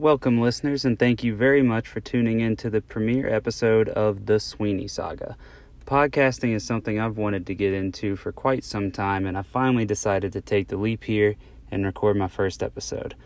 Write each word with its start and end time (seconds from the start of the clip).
Welcome, 0.00 0.40
listeners, 0.40 0.84
and 0.84 0.96
thank 0.96 1.24
you 1.24 1.34
very 1.34 1.60
much 1.60 1.88
for 1.88 1.98
tuning 1.98 2.38
in 2.38 2.54
to 2.58 2.70
the 2.70 2.80
premiere 2.80 3.28
episode 3.28 3.88
of 3.88 4.26
The 4.26 4.38
Sweeney 4.38 4.86
Saga. 4.86 5.36
Podcasting 5.86 6.54
is 6.54 6.62
something 6.62 7.00
I've 7.00 7.16
wanted 7.16 7.48
to 7.48 7.54
get 7.56 7.74
into 7.74 8.14
for 8.14 8.30
quite 8.30 8.62
some 8.62 8.92
time, 8.92 9.26
and 9.26 9.36
I 9.36 9.42
finally 9.42 9.84
decided 9.84 10.32
to 10.34 10.40
take 10.40 10.68
the 10.68 10.76
leap 10.76 11.02
here 11.02 11.34
and 11.72 11.84
record 11.84 12.16
my 12.16 12.28
first 12.28 12.62
episode. 12.62 13.16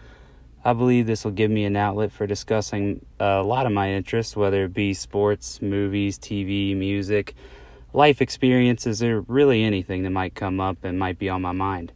I 0.64 0.72
believe 0.72 1.06
this 1.06 1.26
will 1.26 1.32
give 1.32 1.50
me 1.50 1.66
an 1.66 1.76
outlet 1.76 2.10
for 2.10 2.26
discussing 2.26 3.04
a 3.20 3.42
lot 3.42 3.66
of 3.66 3.72
my 3.72 3.90
interests, 3.92 4.34
whether 4.34 4.64
it 4.64 4.72
be 4.72 4.94
sports, 4.94 5.60
movies, 5.60 6.18
TV, 6.18 6.74
music, 6.74 7.34
life 7.92 8.22
experiences, 8.22 9.02
or 9.02 9.20
really 9.28 9.62
anything 9.62 10.04
that 10.04 10.10
might 10.10 10.34
come 10.34 10.58
up 10.58 10.84
and 10.84 10.98
might 10.98 11.18
be 11.18 11.28
on 11.28 11.42
my 11.42 11.52
mind. 11.52 11.92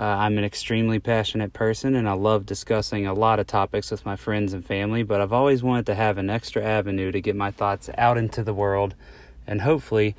Uh, 0.00 0.16
I'm 0.20 0.38
an 0.38 0.44
extremely 0.44 0.98
passionate 0.98 1.52
person 1.52 1.94
and 1.94 2.08
I 2.08 2.14
love 2.14 2.46
discussing 2.46 3.06
a 3.06 3.12
lot 3.12 3.38
of 3.38 3.46
topics 3.46 3.90
with 3.90 4.06
my 4.06 4.16
friends 4.16 4.54
and 4.54 4.64
family, 4.64 5.02
but 5.02 5.20
I've 5.20 5.34
always 5.34 5.62
wanted 5.62 5.84
to 5.86 5.94
have 5.94 6.16
an 6.16 6.30
extra 6.30 6.64
avenue 6.64 7.12
to 7.12 7.20
get 7.20 7.36
my 7.36 7.50
thoughts 7.50 7.90
out 7.98 8.16
into 8.16 8.42
the 8.42 8.54
world, 8.54 8.94
and 9.46 9.60
hopefully, 9.60 10.16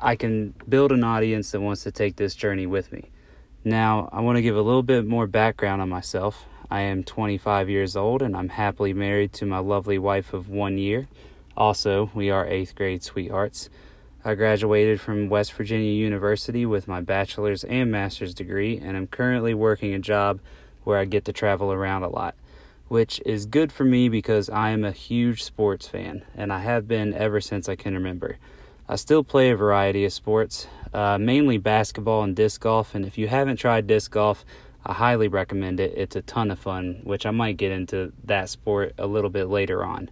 I 0.00 0.16
can 0.16 0.54
build 0.68 0.90
an 0.90 1.04
audience 1.04 1.52
that 1.52 1.60
wants 1.60 1.84
to 1.84 1.92
take 1.92 2.16
this 2.16 2.34
journey 2.34 2.66
with 2.66 2.90
me. 2.90 3.10
Now, 3.62 4.08
I 4.10 4.20
want 4.20 4.34
to 4.34 4.42
give 4.42 4.56
a 4.56 4.62
little 4.62 4.82
bit 4.82 5.06
more 5.06 5.28
background 5.28 5.80
on 5.80 5.88
myself. 5.88 6.44
I 6.68 6.80
am 6.80 7.04
25 7.04 7.70
years 7.70 7.94
old 7.94 8.22
and 8.22 8.36
I'm 8.36 8.48
happily 8.48 8.92
married 8.92 9.32
to 9.34 9.46
my 9.46 9.58
lovely 9.58 9.98
wife 9.98 10.32
of 10.32 10.48
one 10.48 10.76
year. 10.76 11.06
Also, 11.56 12.10
we 12.14 12.30
are 12.30 12.48
eighth 12.48 12.74
grade 12.74 13.04
sweethearts. 13.04 13.70
I 14.22 14.34
graduated 14.34 15.00
from 15.00 15.30
West 15.30 15.54
Virginia 15.54 15.90
University 15.90 16.66
with 16.66 16.86
my 16.86 17.00
bachelor's 17.00 17.64
and 17.64 17.90
master's 17.90 18.34
degree, 18.34 18.76
and 18.76 18.94
I'm 18.94 19.06
currently 19.06 19.54
working 19.54 19.94
a 19.94 19.98
job 19.98 20.40
where 20.84 20.98
I 20.98 21.06
get 21.06 21.24
to 21.24 21.32
travel 21.32 21.72
around 21.72 22.02
a 22.02 22.10
lot, 22.10 22.34
which 22.88 23.22
is 23.24 23.46
good 23.46 23.72
for 23.72 23.84
me 23.84 24.10
because 24.10 24.50
I 24.50 24.70
am 24.70 24.84
a 24.84 24.92
huge 24.92 25.42
sports 25.42 25.88
fan, 25.88 26.22
and 26.36 26.52
I 26.52 26.58
have 26.58 26.86
been 26.86 27.14
ever 27.14 27.40
since 27.40 27.66
I 27.66 27.76
can 27.76 27.94
remember. 27.94 28.36
I 28.86 28.96
still 28.96 29.24
play 29.24 29.48
a 29.48 29.56
variety 29.56 30.04
of 30.04 30.12
sports, 30.12 30.66
uh, 30.92 31.16
mainly 31.16 31.56
basketball 31.56 32.22
and 32.22 32.36
disc 32.36 32.60
golf, 32.60 32.94
and 32.94 33.06
if 33.06 33.16
you 33.16 33.26
haven't 33.26 33.56
tried 33.56 33.86
disc 33.86 34.10
golf, 34.10 34.44
I 34.84 34.92
highly 34.92 35.28
recommend 35.28 35.80
it. 35.80 35.94
It's 35.96 36.16
a 36.16 36.20
ton 36.20 36.50
of 36.50 36.58
fun, 36.58 37.00
which 37.04 37.24
I 37.24 37.30
might 37.30 37.56
get 37.56 37.72
into 37.72 38.12
that 38.24 38.50
sport 38.50 38.92
a 38.98 39.06
little 39.06 39.30
bit 39.30 39.46
later 39.46 39.82
on. 39.82 40.10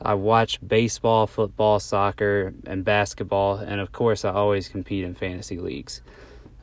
I 0.00 0.14
watch 0.14 0.58
baseball, 0.66 1.26
football, 1.26 1.80
soccer, 1.80 2.52
and 2.66 2.84
basketball, 2.84 3.56
and 3.56 3.80
of 3.80 3.92
course, 3.92 4.24
I 4.24 4.32
always 4.32 4.68
compete 4.68 5.04
in 5.04 5.14
fantasy 5.14 5.58
leagues. 5.58 6.02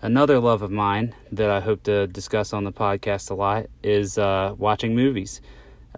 Another 0.02 0.40
love 0.40 0.62
of 0.62 0.72
mine 0.72 1.14
that 1.32 1.50
I 1.50 1.60
hope 1.60 1.84
to 1.84 2.08
discuss 2.08 2.54
on 2.54 2.64
the 2.64 2.72
podcast 2.72 3.30
a 3.30 3.36
lot 3.36 3.68
is 3.84 4.18
uh, 4.18 4.56
watching 4.58 4.96
movies. 4.96 5.42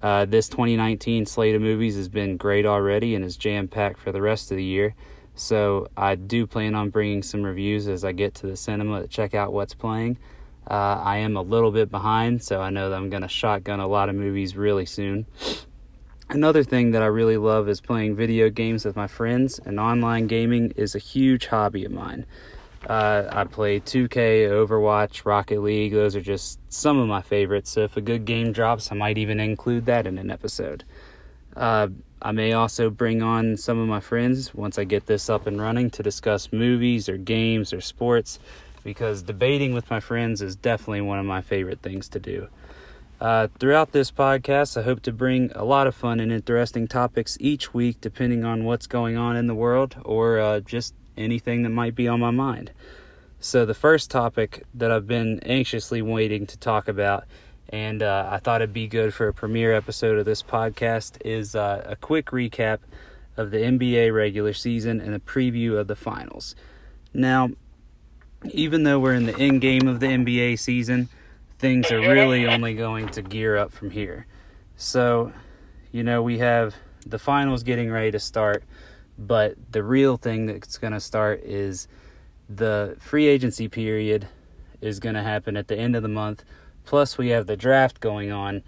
Uh, 0.02 0.26
this 0.26 0.50
2019 0.50 1.26
slate 1.26 1.56
of 1.56 1.62
movies 1.62 1.96
has 1.96 2.10
been 2.10 2.36
great 2.36 2.66
already 2.66 3.16
and 3.16 3.24
is 3.24 3.38
jam 3.38 3.68
packed 3.68 4.00
for 4.00 4.12
the 4.12 4.22
rest 4.22 4.52
of 4.52 4.58
the 4.58 4.64
year. 4.64 4.94
So 5.36 5.88
I 5.96 6.16
do 6.16 6.46
plan 6.46 6.76
on 6.76 6.90
bringing 6.90 7.24
some 7.24 7.44
reviews 7.44 7.88
as 7.88 8.04
I 8.04 8.12
get 8.12 8.36
to 8.36 8.48
the 8.48 8.58
cinema 8.58 9.02
to 9.02 9.08
check 9.08 9.34
out 9.34 9.54
what's 9.54 9.74
playing. 9.74 10.18
Uh, 10.70 11.02
I 11.04 11.18
am 11.18 11.36
a 11.36 11.42
little 11.42 11.72
bit 11.72 11.90
behind, 11.90 12.44
so 12.44 12.62
I 12.62 12.70
know 12.70 12.90
that 12.90 12.96
I'm 12.96 13.10
going 13.10 13.24
to 13.24 13.28
shotgun 13.28 13.80
a 13.80 13.88
lot 13.88 14.10
of 14.10 14.16
movies 14.16 14.56
really 14.56 14.86
soon. 14.86 15.26
Another 16.30 16.64
thing 16.64 16.92
that 16.92 17.04
I 17.04 17.08
really 17.08 17.38
love 17.38 17.68
is 17.68 17.82
playing 17.82 18.16
video 18.16 18.50
games 18.50 18.86
with 18.86 18.96
my 18.96 19.08
friends, 19.08 19.60
and 19.60 19.80
online 19.80 20.28
gaming 20.28 20.72
is 20.76 20.96
a 20.96 21.00
huge 21.00 21.48
hobby 21.48 21.86
of 21.86 21.92
mine. 21.92 22.26
Uh, 22.88 23.28
I 23.32 23.44
play 23.44 23.80
2K, 23.80 24.50
Overwatch, 24.50 25.26
Rocket 25.26 25.62
League. 25.62 25.94
Those 25.94 26.16
are 26.16 26.22
just 26.22 26.60
some 26.70 26.98
of 26.98 27.08
my 27.08 27.22
favorites. 27.22 27.72
So 27.72 27.82
if 27.82 27.98
a 27.98 28.02
good 28.02 28.26
game 28.26 28.52
drops, 28.52 28.92
I 28.92 28.96
might 28.96 29.18
even 29.18 29.40
include 29.40 29.86
that 29.86 30.08
in 30.08 30.18
an 30.18 30.32
episode. 30.32 30.84
Uh, 31.56 31.90
I 32.22 32.32
may 32.32 32.54
also 32.54 32.90
bring 32.90 33.22
on 33.22 33.58
some 33.58 33.78
of 33.80 33.88
my 33.88 34.00
friends 34.00 34.54
once 34.54 34.80
I 34.80 34.86
get 34.86 35.06
this 35.06 35.30
up 35.30 35.46
and 35.46 35.62
running 35.62 35.90
to 35.92 36.04
discuss 36.04 36.52
movies 36.52 37.08
or 37.08 37.18
games 37.18 37.74
or 37.74 37.82
sports 37.82 38.40
because 38.84 39.22
debating 39.22 39.74
with 39.74 39.90
my 39.90 40.00
friends 40.00 40.42
is 40.42 40.56
definitely 40.56 41.02
one 41.02 41.20
of 41.20 41.26
my 41.26 41.42
favorite 41.42 41.82
things 41.82 42.10
to 42.10 42.20
do. 42.20 42.48
Uh, 43.24 43.48
throughout 43.58 43.94
this 43.94 44.12
podcast, 44.12 44.76
I 44.76 44.82
hope 44.82 45.02
to 45.04 45.14
bring 45.14 45.50
a 45.56 45.64
lot 45.64 45.88
of 45.88 45.96
fun 45.96 46.20
and 46.20 46.30
interesting 46.30 46.90
topics 46.90 47.38
each 47.40 47.74
week, 47.74 48.02
depending 48.02 48.44
on 48.44 48.66
what's 48.66 48.86
going 48.86 49.16
on 49.16 49.38
in 49.38 49.48
the 49.48 49.56
world 49.56 49.96
or 50.04 50.40
uh, 50.40 50.60
just 50.60 50.94
anything 51.16 51.64
that 51.64 51.70
might 51.70 51.96
be 51.96 52.06
on 52.06 52.20
my 52.20 52.32
mind. 52.32 52.72
So, 53.40 53.66
the 53.66 53.74
first 53.74 54.12
topic 54.12 54.66
that 54.74 54.92
I've 54.92 55.08
been 55.08 55.40
anxiously 55.44 56.02
waiting 56.02 56.46
to 56.48 56.58
talk 56.58 56.90
about, 56.90 57.24
and 57.70 58.04
uh, 58.04 58.28
I 58.30 58.40
thought 58.40 58.62
it'd 58.62 58.74
be 58.74 58.88
good 58.88 59.14
for 59.14 59.30
a 59.30 59.34
premiere 59.34 59.74
episode 59.74 60.18
of 60.20 60.26
this 60.26 60.44
podcast, 60.44 61.16
is 61.24 61.56
uh, 61.56 61.82
a 61.86 61.96
quick 61.96 62.26
recap 62.26 62.80
of 63.38 63.52
the 63.52 63.60
NBA 63.60 64.14
regular 64.14 64.52
season 64.52 65.00
and 65.00 65.16
a 65.16 65.20
preview 65.20 65.80
of 65.80 65.88
the 65.88 65.96
finals. 65.96 66.58
Now, 67.14 67.52
even 68.52 68.84
though 68.84 69.00
we're 69.00 69.14
in 69.14 69.28
the 69.28 69.38
end 69.38 69.62
game 69.62 69.88
of 69.88 70.02
the 70.02 70.08
NBA 70.08 70.60
season, 70.60 71.08
things 71.64 71.90
are 71.94 72.02
really 72.02 72.46
only 72.46 72.74
going 72.74 73.08
to 73.08 73.22
gear 73.22 73.56
up 73.56 73.72
from 73.72 73.90
here. 73.90 74.28
So, 74.76 75.32
you 75.94 76.04
know, 76.04 76.22
we 76.22 76.40
have 76.40 76.76
the 77.06 77.18
finals 77.18 77.64
getting 77.64 77.90
ready 77.90 78.12
to 78.12 78.20
start, 78.20 78.66
but 79.18 79.56
the 79.72 79.82
real 79.82 80.18
thing 80.18 80.46
that's 80.46 80.78
going 80.78 80.92
to 80.92 81.00
start 81.00 81.42
is 81.42 81.88
the 82.50 82.98
free 83.00 83.28
agency 83.28 83.70
period 83.70 84.28
is 84.82 85.00
going 85.00 85.16
to 85.16 85.24
happen 85.24 85.56
at 85.56 85.70
the 85.70 85.78
end 85.78 85.96
of 85.96 86.04
the 86.04 86.10
month. 86.10 86.44
Plus, 86.84 87.18
we 87.18 87.30
have 87.30 87.48
the 87.48 87.56
draft 87.56 88.02
going 88.02 88.30
on. 88.30 88.62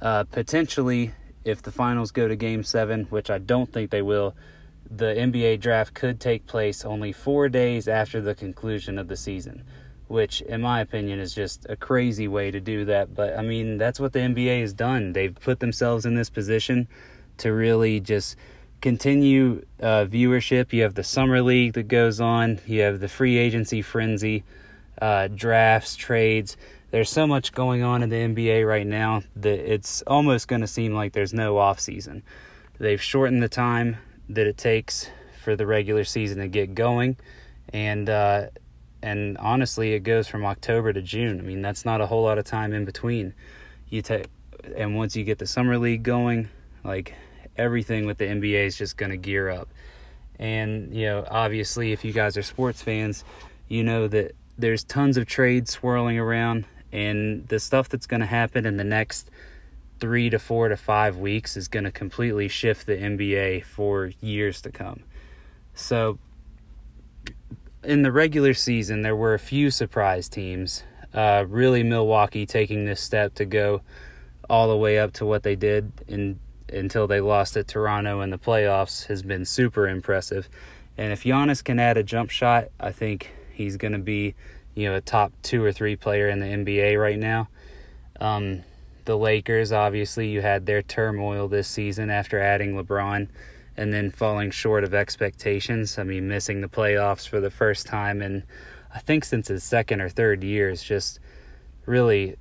Uh, 0.00 0.22
potentially, 0.22 1.10
if 1.44 1.62
the 1.62 1.72
finals 1.72 2.12
go 2.12 2.28
to 2.28 2.36
game 2.36 2.62
seven, 2.62 3.06
which 3.06 3.28
I 3.28 3.38
don't 3.38 3.72
think 3.72 3.90
they 3.90 4.02
will, 4.02 4.36
the 4.88 5.06
NBA 5.06 5.58
draft 5.58 5.94
could 5.94 6.20
take 6.20 6.46
place 6.46 6.84
only 6.84 7.10
four 7.10 7.48
days 7.48 7.88
after 7.88 8.20
the 8.20 8.36
conclusion 8.36 9.00
of 9.00 9.08
the 9.08 9.16
season 9.16 9.64
which 10.08 10.40
in 10.42 10.60
my 10.60 10.80
opinion 10.80 11.18
is 11.18 11.34
just 11.34 11.66
a 11.68 11.76
crazy 11.76 12.28
way 12.28 12.50
to 12.50 12.60
do 12.60 12.84
that. 12.84 13.14
But 13.14 13.38
i 13.38 13.42
mean 13.42 13.78
that's 13.78 14.00
what 14.00 14.12
the 14.12 14.20
nba 14.20 14.60
has 14.60 14.72
done. 14.72 15.12
They've 15.12 15.34
put 15.34 15.60
themselves 15.60 16.06
in 16.06 16.14
this 16.14 16.30
position 16.30 16.88
to 17.38 17.52
really 17.52 18.00
just 18.00 18.36
continue 18.80 19.64
uh, 19.80 20.06
viewership. 20.06 20.72
You 20.72 20.82
have 20.82 20.94
the 20.94 21.04
summer 21.04 21.42
league 21.42 21.74
that 21.74 21.88
goes 21.88 22.20
on. 22.20 22.60
You 22.66 22.82
have 22.82 23.00
the 23.00 23.08
free 23.08 23.36
agency 23.36 23.82
frenzy 23.82 24.44
uh, 25.00 25.28
drafts 25.28 25.96
trades. 25.96 26.56
There's 26.90 27.10
so 27.10 27.26
much 27.26 27.52
going 27.52 27.82
on 27.82 28.02
in 28.02 28.08
the 28.08 28.16
nba 28.16 28.66
right 28.66 28.86
now 28.86 29.22
that 29.36 29.72
it's 29.72 30.02
almost 30.02 30.48
going 30.48 30.60
to 30.60 30.66
seem 30.66 30.94
like 30.94 31.12
there's 31.12 31.34
no 31.34 31.58
off 31.58 31.80
season. 31.80 32.22
They've 32.78 33.02
shortened 33.02 33.42
the 33.42 33.48
time 33.48 33.96
that 34.28 34.46
it 34.46 34.56
takes 34.56 35.08
for 35.42 35.56
the 35.56 35.66
regular 35.66 36.04
season 36.04 36.38
to 36.38 36.48
get 36.48 36.74
going. 36.74 37.16
And 37.72 38.08
uh, 38.08 38.46
and 39.02 39.36
honestly, 39.38 39.92
it 39.92 40.00
goes 40.00 40.26
from 40.26 40.44
October 40.44 40.92
to 40.92 41.02
June. 41.02 41.38
I 41.38 41.42
mean, 41.42 41.62
that's 41.62 41.84
not 41.84 42.00
a 42.00 42.06
whole 42.06 42.22
lot 42.22 42.38
of 42.38 42.44
time 42.44 42.72
in 42.72 42.84
between. 42.84 43.34
You 43.88 44.02
take, 44.02 44.26
and 44.76 44.96
once 44.96 45.14
you 45.14 45.24
get 45.24 45.38
the 45.38 45.46
summer 45.46 45.78
league 45.78 46.02
going, 46.02 46.48
like 46.82 47.14
everything 47.56 48.06
with 48.06 48.18
the 48.18 48.24
NBA 48.24 48.66
is 48.66 48.76
just 48.76 48.96
going 48.96 49.10
to 49.10 49.16
gear 49.16 49.50
up. 49.50 49.68
And 50.38 50.94
you 50.94 51.06
know, 51.06 51.26
obviously, 51.30 51.92
if 51.92 52.04
you 52.04 52.12
guys 52.12 52.36
are 52.36 52.42
sports 52.42 52.82
fans, 52.82 53.24
you 53.68 53.82
know 53.82 54.08
that 54.08 54.34
there's 54.58 54.84
tons 54.84 55.16
of 55.16 55.26
trades 55.26 55.70
swirling 55.70 56.18
around, 56.18 56.66
and 56.92 57.46
the 57.48 57.58
stuff 57.58 57.88
that's 57.88 58.06
going 58.06 58.20
to 58.20 58.26
happen 58.26 58.66
in 58.66 58.76
the 58.76 58.84
next 58.84 59.30
three 59.98 60.28
to 60.30 60.38
four 60.38 60.68
to 60.68 60.76
five 60.76 61.16
weeks 61.16 61.56
is 61.56 61.68
going 61.68 61.84
to 61.84 61.90
completely 61.90 62.48
shift 62.48 62.86
the 62.86 62.96
NBA 62.96 63.64
for 63.64 64.12
years 64.20 64.60
to 64.62 64.70
come. 64.70 65.02
So 65.74 66.18
in 67.86 68.02
the 68.02 68.10
regular 68.10 68.52
season, 68.52 69.02
there 69.02 69.16
were 69.16 69.34
a 69.34 69.38
few 69.38 69.70
surprise 69.70 70.28
teams. 70.28 70.82
Uh, 71.14 71.44
really, 71.48 71.82
Milwaukee 71.82 72.44
taking 72.44 72.84
this 72.84 73.00
step 73.00 73.34
to 73.34 73.44
go 73.44 73.80
all 74.50 74.68
the 74.68 74.76
way 74.76 74.98
up 74.98 75.12
to 75.14 75.24
what 75.24 75.44
they 75.44 75.54
did 75.54 75.92
in, 76.08 76.38
until 76.72 77.06
they 77.06 77.20
lost 77.20 77.56
at 77.56 77.68
Toronto 77.68 78.20
in 78.20 78.30
the 78.30 78.38
playoffs 78.38 79.06
has 79.06 79.22
been 79.22 79.44
super 79.44 79.88
impressive. 79.88 80.48
And 80.98 81.12
if 81.12 81.22
Giannis 81.22 81.62
can 81.62 81.78
add 81.78 81.96
a 81.96 82.02
jump 82.02 82.30
shot, 82.30 82.66
I 82.80 82.90
think 82.90 83.32
he's 83.52 83.76
going 83.76 83.92
to 83.92 83.98
be, 83.98 84.34
you 84.74 84.88
know, 84.88 84.96
a 84.96 85.00
top 85.00 85.32
two 85.42 85.62
or 85.62 85.72
three 85.72 85.94
player 85.94 86.28
in 86.28 86.40
the 86.40 86.46
NBA 86.46 87.00
right 87.00 87.18
now. 87.18 87.48
Um, 88.20 88.64
the 89.04 89.16
Lakers, 89.16 89.70
obviously, 89.70 90.28
you 90.28 90.42
had 90.42 90.66
their 90.66 90.82
turmoil 90.82 91.46
this 91.46 91.68
season 91.68 92.10
after 92.10 92.40
adding 92.40 92.74
LeBron 92.74 93.28
and 93.76 93.92
then 93.92 94.10
falling 94.10 94.50
short 94.50 94.84
of 94.84 94.94
expectations. 94.94 95.98
I 95.98 96.04
mean, 96.04 96.28
missing 96.28 96.60
the 96.60 96.68
playoffs 96.68 97.28
for 97.28 97.40
the 97.40 97.50
first 97.50 97.86
time 97.86 98.22
and 98.22 98.42
I 98.96 99.00
think 99.00 99.26
since 99.26 99.48
his 99.48 99.62
second 99.62 100.00
or 100.00 100.08
third 100.08 100.42
year 100.42 100.74
just 100.74 101.20
really 101.84 102.36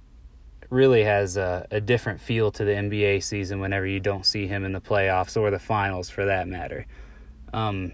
really 0.69 1.03
has 1.03 1.37
a, 1.37 1.67
a 1.69 1.81
different 1.81 2.19
feel 2.19 2.51
to 2.51 2.63
the 2.63 2.71
NBA 2.71 3.23
season 3.23 3.59
whenever 3.59 3.85
you 3.85 3.99
don't 3.99 4.25
see 4.25 4.47
him 4.47 4.63
in 4.63 4.71
the 4.71 4.81
playoffs 4.81 5.39
or 5.39 5.51
the 5.51 5.59
finals 5.59 6.09
for 6.09 6.25
that 6.25 6.47
matter. 6.47 6.85
Um, 7.53 7.91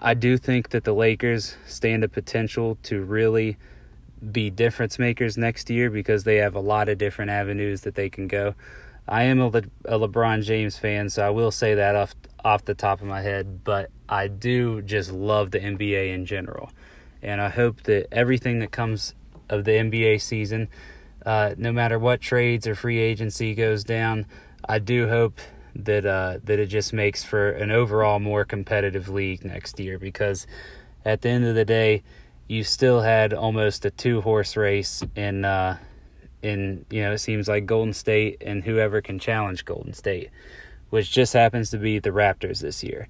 I 0.00 0.14
do 0.14 0.36
think 0.38 0.70
that 0.70 0.84
the 0.84 0.92
Lakers 0.92 1.56
stand 1.66 2.04
a 2.04 2.08
potential 2.08 2.78
to 2.84 3.02
really 3.02 3.56
be 4.32 4.50
difference 4.50 4.98
makers 4.98 5.38
next 5.38 5.70
year 5.70 5.88
because 5.88 6.24
they 6.24 6.36
have 6.36 6.54
a 6.54 6.60
lot 6.60 6.88
of 6.88 6.98
different 6.98 7.30
avenues 7.30 7.82
that 7.82 7.94
they 7.94 8.10
can 8.10 8.26
go. 8.26 8.54
I 9.08 9.24
am 9.24 9.40
a, 9.40 9.48
Le- 9.48 9.62
a 9.84 9.98
LeBron 9.98 10.44
James 10.44 10.78
fan, 10.78 11.10
so 11.10 11.26
I 11.26 11.30
will 11.30 11.50
say 11.50 11.74
that 11.74 11.96
off 11.96 12.14
off 12.44 12.64
the 12.64 12.74
top 12.74 13.00
of 13.00 13.06
my 13.06 13.22
head, 13.22 13.64
but 13.64 13.90
I 14.08 14.28
do 14.28 14.82
just 14.82 15.12
love 15.12 15.50
the 15.50 15.60
NBA 15.60 16.12
in 16.14 16.26
general. 16.26 16.70
And 17.22 17.40
I 17.40 17.48
hope 17.48 17.82
that 17.84 18.12
everything 18.12 18.58
that 18.60 18.72
comes 18.72 19.14
of 19.48 19.64
the 19.64 19.72
NBA 19.72 20.20
season, 20.20 20.68
uh, 21.24 21.54
no 21.56 21.72
matter 21.72 21.98
what 21.98 22.20
trades 22.20 22.66
or 22.66 22.74
free 22.74 22.98
agency 22.98 23.54
goes 23.54 23.84
down, 23.84 24.26
I 24.68 24.78
do 24.78 25.08
hope 25.08 25.40
that 25.74 26.04
uh, 26.04 26.38
that 26.44 26.58
it 26.58 26.66
just 26.66 26.92
makes 26.92 27.24
for 27.24 27.50
an 27.50 27.70
overall 27.70 28.18
more 28.18 28.44
competitive 28.44 29.08
league 29.08 29.44
next 29.44 29.80
year 29.80 29.98
because 29.98 30.46
at 31.04 31.22
the 31.22 31.28
end 31.28 31.44
of 31.44 31.54
the 31.54 31.64
day, 31.64 32.02
you 32.48 32.64
still 32.64 33.00
had 33.00 33.32
almost 33.32 33.84
a 33.84 33.90
two 33.90 34.20
horse 34.20 34.56
race 34.56 35.02
in 35.16 35.44
uh, 35.44 35.78
in 36.42 36.84
you 36.90 37.02
know 37.02 37.12
it 37.12 37.18
seems 37.18 37.48
like 37.48 37.66
Golden 37.66 37.92
State 37.92 38.42
and 38.44 38.62
whoever 38.62 39.00
can 39.00 39.18
challenge 39.18 39.64
Golden 39.64 39.92
State, 39.92 40.30
which 40.92 41.10
just 41.10 41.32
happens 41.32 41.70
to 41.70 41.78
be 41.78 41.98
the 41.98 42.10
Raptors 42.10 42.60
this 42.60 42.84
year. 42.84 43.08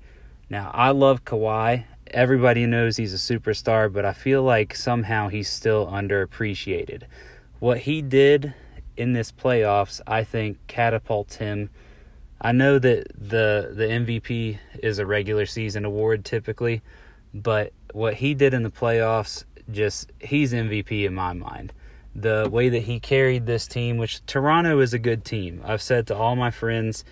Now 0.48 0.70
I 0.72 0.90
love 0.90 1.24
Kawhi. 1.24 1.82
Everybody 2.06 2.64
knows 2.64 2.96
he's 2.96 3.12
a 3.12 3.16
superstar, 3.16 3.92
but 3.92 4.04
I 4.04 4.12
feel 4.12 4.44
like 4.44 4.76
somehow 4.76 5.26
he's 5.26 5.50
still 5.50 5.88
underappreciated. 5.88 7.02
What 7.58 7.78
he 7.78 8.00
did 8.00 8.54
in 8.96 9.14
this 9.14 9.32
playoffs, 9.32 10.00
I 10.06 10.22
think, 10.22 10.58
catapults 10.68 11.36
him. 11.36 11.70
I 12.40 12.52
know 12.52 12.78
that 12.78 13.08
the 13.18 13.72
the 13.74 13.86
MVP 13.86 14.60
is 14.80 15.00
a 15.00 15.06
regular 15.06 15.44
season 15.44 15.84
award 15.84 16.24
typically, 16.24 16.82
but 17.34 17.72
what 17.92 18.14
he 18.14 18.32
did 18.32 18.54
in 18.54 18.62
the 18.62 18.70
playoffs, 18.70 19.42
just 19.72 20.12
he's 20.20 20.52
MVP 20.52 21.04
in 21.04 21.14
my 21.14 21.32
mind. 21.32 21.72
The 22.14 22.48
way 22.48 22.68
that 22.68 22.84
he 22.84 23.00
carried 23.00 23.46
this 23.46 23.66
team, 23.66 23.96
which 23.96 24.24
Toronto 24.26 24.78
is 24.78 24.94
a 24.94 25.00
good 25.00 25.24
team. 25.24 25.60
I've 25.64 25.82
said 25.82 26.06
to 26.06 26.16
all 26.16 26.36
my 26.36 26.52
friends 26.52 27.04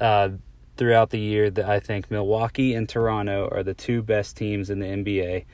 uh, 0.00 0.30
throughout 0.76 1.10
the 1.10 1.18
year 1.18 1.50
that 1.50 1.68
I 1.68 1.80
think 1.80 2.10
Milwaukee 2.10 2.74
and 2.74 2.88
Toronto 2.88 3.48
are 3.50 3.62
the 3.62 3.74
two 3.74 4.02
best 4.02 4.36
teams 4.36 4.70
in 4.70 4.78
the 4.78 4.86
NBA 4.86 5.44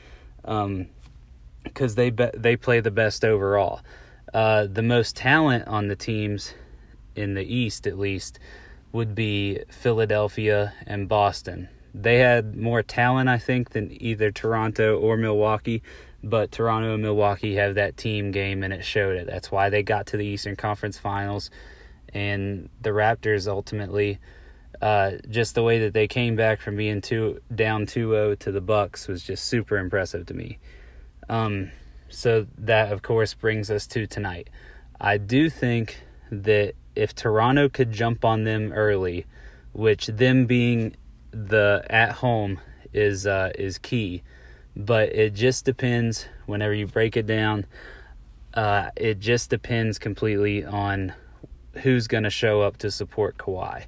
because 0.43 1.93
um, 1.93 1.96
they 1.96 2.11
be- 2.11 2.31
they 2.35 2.56
play 2.56 2.81
the 2.81 2.91
best 2.91 3.25
overall. 3.25 3.81
Uh, 4.32 4.67
the 4.67 4.82
most 4.82 5.17
talent 5.17 5.67
on 5.67 5.88
the 5.88 5.96
teams 5.96 6.55
in 7.14 7.35
the 7.35 7.44
East, 7.44 7.87
at 7.87 7.99
least, 7.99 8.38
would 8.93 9.14
be 9.14 9.61
Philadelphia 9.70 10.75
and 10.87 11.08
Boston. 11.08 11.69
They 11.94 12.19
had 12.19 12.56
more 12.56 12.82
talent, 12.82 13.29
I 13.29 13.38
think, 13.38 13.70
than 13.70 13.96
either 14.02 14.32
Toronto 14.32 14.99
or 14.99 15.17
Milwaukee, 15.17 15.82
but 16.23 16.50
Toronto 16.50 16.94
and 16.94 17.02
Milwaukee 17.02 17.55
have 17.55 17.76
that 17.76 17.96
team 17.96 18.32
game, 18.32 18.62
and 18.64 18.73
it 18.73 18.85
showed 18.85 19.17
it. 19.17 19.26
That's 19.26 19.52
why 19.52 19.70
they 19.70 19.82
got 19.82 20.06
to 20.06 20.17
the 20.17 20.26
Eastern 20.26 20.56
Conference 20.56 20.99
Finals, 20.99 21.50
and 22.14 22.70
the 22.81 22.90
Raptors 22.90 23.46
ultimately. 23.49 24.19
Uh, 24.81 25.12
just 25.31 25.55
the 25.55 25.62
way 25.62 25.78
that 25.81 25.94
they 25.94 26.06
came 26.08 26.37
back 26.37 26.61
from 26.61 26.76
being 26.76 27.00
two 27.00 27.40
down 27.55 27.87
2-0 27.87 28.38
to 28.38 28.52
the 28.52 28.61
Bucks 28.61 29.08
was 29.08 29.22
just 29.22 29.44
super 29.44 29.78
impressive 29.78 30.26
to 30.26 30.34
me. 30.34 30.58
Um, 31.28 31.70
so 32.08 32.46
that 32.58 32.93
of 32.93 33.02
course 33.02 33.34
brings 33.34 33.70
us 33.70 33.87
to 33.88 34.06
tonight. 34.06 34.50
I 35.00 35.19
do 35.19 35.49
think 35.50 36.00
that 36.31 36.75
if 36.94 37.14
Toronto 37.14 37.69
could 37.69 37.93
jump 37.93 38.25
on 38.25 38.44
them 38.44 38.72
early, 38.72 39.26
which 39.72 40.06
them 40.06 40.46
being 40.46 40.96
the 41.31 41.84
at 41.90 42.12
home 42.12 42.60
is 42.93 43.26
uh, 43.26 43.50
is 43.58 43.78
key, 43.78 44.22
but 44.76 45.10
it 45.10 45.34
just 45.34 45.64
depends. 45.64 46.26
Whenever 46.46 46.75
you 46.75 46.87
break 46.87 47.17
it 47.17 47.26
down, 47.26 47.67
uh, 48.55 48.90
it 48.96 49.19
just 49.19 49.50
depends 49.50 49.99
completely 49.99 50.64
on 50.64 51.12
who's 51.82 52.06
going 52.06 52.24
to 52.24 52.30
show 52.30 52.62
up 52.62 52.76
to 52.78 52.90
support 52.90 53.38
Kawhi. 53.38 53.84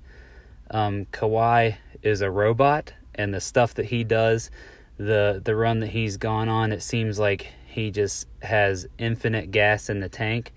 Um, 0.70 1.06
Kawhi 1.06 1.76
is 2.02 2.20
a 2.20 2.30
robot, 2.30 2.92
and 3.14 3.32
the 3.32 3.40
stuff 3.40 3.74
that 3.74 3.86
he 3.86 4.04
does, 4.04 4.50
the 4.96 5.40
the 5.44 5.54
run 5.54 5.80
that 5.80 5.90
he's 5.90 6.16
gone 6.16 6.48
on, 6.48 6.72
it 6.72 6.82
seems 6.82 7.18
like 7.18 7.52
he 7.66 7.90
just 7.90 8.26
has 8.42 8.86
infinite 8.98 9.50
gas 9.50 9.88
in 9.90 10.00
the 10.00 10.08
tank 10.08 10.52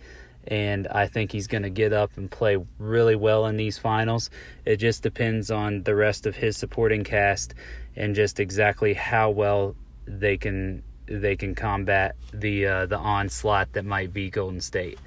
and 0.50 0.88
I 0.88 1.08
think 1.08 1.32
he's 1.32 1.48
going 1.48 1.64
to 1.64 1.70
get 1.70 1.94
up 1.94 2.18
and 2.18 2.30
play 2.30 2.58
really 2.80 3.16
well 3.16 3.46
in 3.46 3.58
these 3.58 3.78
finals. 3.78 4.30
It 4.66 4.78
just 4.78 5.04
depends 5.04 5.52
on 5.52 5.84
the 5.84 5.96
rest 5.96 6.26
of 6.26 6.36
his 6.36 6.58
supporting 6.58 7.04
cast 7.04 7.54
and 7.96 8.16
just 8.16 8.40
exactly 8.40 8.94
how 8.94 9.30
well 9.30 9.76
they 10.06 10.38
can 10.38 10.84
they 11.06 11.36
can 11.36 11.56
combat 11.56 12.16
the 12.34 12.66
uh, 12.66 12.86
the 12.86 12.98
onslaught 12.98 13.74
that 13.74 13.86
might 13.86 14.14
be 14.14 14.30
Golden 14.30 14.62
State. 14.62 15.00